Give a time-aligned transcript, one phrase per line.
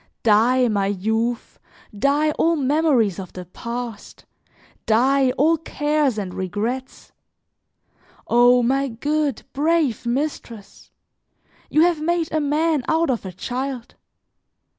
[0.23, 1.59] Die, my youth,
[1.95, 4.25] die all memories of the past,
[4.87, 7.11] die, all cares and regrets!
[8.27, 10.89] O my good, brave mistress!
[11.69, 13.93] You have made a man out of a child.